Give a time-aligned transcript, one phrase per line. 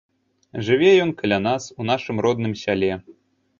[0.69, 2.93] Жыве ён каля нас, у нашым родным сяле.